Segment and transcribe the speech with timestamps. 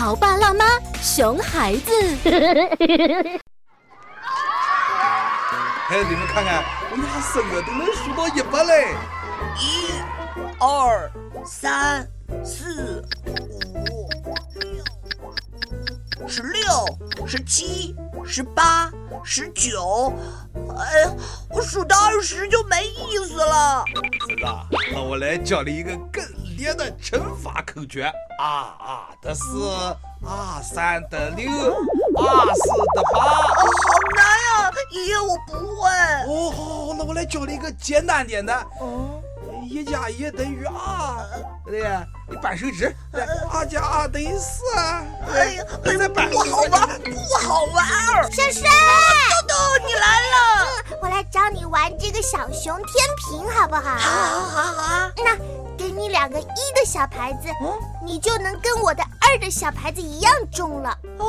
[0.00, 0.64] 潮爸辣妈，
[1.02, 1.92] 熊孩子。
[5.90, 8.94] 哎，你们看看，我俩生日都能数到一百嘞！
[9.58, 9.92] 一、
[10.58, 11.12] 二、
[11.44, 12.08] 三、
[12.42, 13.04] 四、
[13.74, 14.08] 五、
[14.54, 16.62] 六，十六、
[17.26, 17.94] 十七、
[18.24, 18.90] 十八、
[19.22, 20.14] 十九。
[20.78, 21.14] 哎呀，
[21.50, 23.84] 我数到二十就没意思了。
[24.30, 24.66] 是吧？
[24.94, 26.24] 那我来教你一个更
[26.60, 28.04] 烈的乘法口诀：
[28.38, 28.44] 啊
[28.78, 29.42] 啊得四，
[30.22, 33.20] 二三得六，二四得八。
[33.20, 33.64] 好
[34.14, 34.70] 难啊！
[34.90, 35.88] 爷爷，我不会。
[36.28, 38.54] 哦，好，那我来教你一个简单点的。
[38.78, 39.22] 哦，
[39.70, 41.26] 一加一等于二，
[41.64, 42.94] 对呀，你扳手指。
[43.50, 44.62] 二加二等于四。
[44.76, 46.28] 哎呀，再扳。
[46.28, 47.86] 不好玩，不好玩。
[48.30, 48.68] 小帅，
[49.48, 50.36] 豆豆，你来了。
[50.90, 53.96] 嗯，我来找你玩这个小熊天平，好不好？
[53.96, 55.10] 好，好，好，好。
[55.16, 55.34] 那
[55.80, 57.48] 给你两个一的小牌子，
[58.04, 60.90] 你就能跟我的二的小牌子一样重了。
[61.18, 61.26] 哦，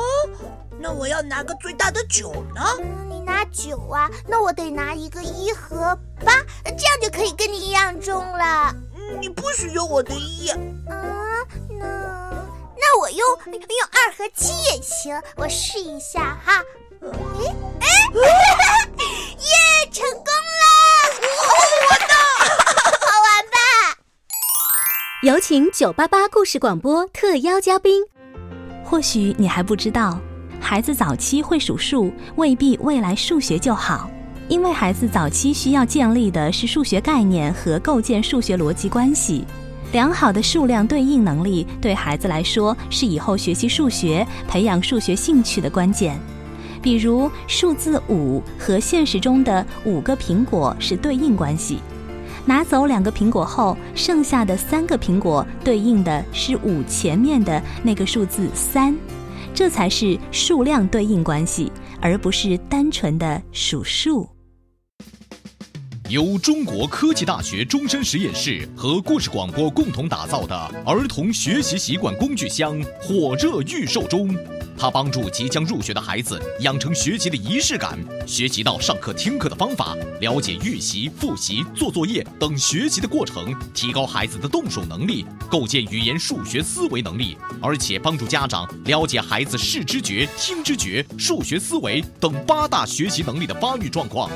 [0.78, 2.62] 那我要拿个最大的九呢？
[3.08, 4.10] 你拿九啊？
[4.28, 6.34] 那我得拿一个一和八，
[6.66, 8.76] 这样就可以跟你一样重了。
[9.22, 10.50] 你不许用我的一。
[10.50, 10.60] 啊，
[11.70, 11.86] 那
[12.76, 16.62] 那我用用二和七也行，我试一下哈。
[17.02, 17.08] 哎
[17.80, 17.88] 哎，
[19.40, 20.62] 耶，成功了！
[21.24, 22.14] 我的，
[23.00, 23.58] 好玩吧？
[25.24, 28.02] 有请九八八故事广播特邀嘉宾。
[28.84, 30.20] 或许你还不知道，
[30.60, 34.10] 孩子早期会数数，未必未来数学就好。
[34.48, 39.46] 因为孩子早期需要建立的是数学概念和构建数学逻辑关系，
[39.92, 46.20] 良好的数量对应能力对孩子来说是以后学习数学、培养数学兴趣的关键。
[46.82, 51.78] 比如，数字五和现实中的五个苹果是对应关系，
[52.46, 58.96] 拿走两个苹果后，剩下的三个苹果对应的是五前面的那个数字三，
[59.54, 64.28] 这才是数量对应关系，而不是单纯的数数。
[66.10, 70.56] 由中国科技大学终身实验室和故事广播共同打造的
[70.86, 74.36] 儿童学习习惯工具箱火热预售中。
[74.82, 94.32] 它帮助即将入学的孩子养成学习的仪式感，学习到上课听课的方法，了解预习、复习、做作业等学习的过程，提高孩子的动手能力，构建语言数学思维能力，而且帮助家长了解孩子视知觉、听知觉、数学思维等八大学习能力的发育状况。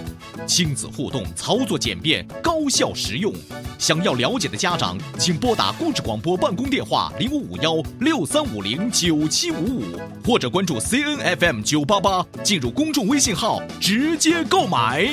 [0.45, 3.33] 亲子互动，操作简便，高效实用。
[3.79, 9.83] 想要了解的家长，请拨打故事广播办公电话零五五幺六三五零九七五五
[10.23, 10.34] 或。
[10.35, 15.07] 或者关注 C N F M 九八八，进入公众微信号直接购买。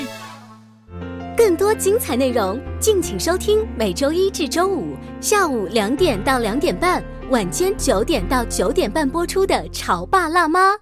[1.37, 7.01] 更多精彩内容，敬请收听每周一至周五下午两点到两点半，
[7.31, 10.73] 晚间九点到九点半播出的《潮爸辣妈》。